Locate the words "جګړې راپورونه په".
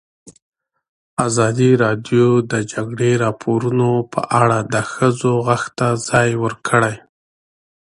2.73-4.21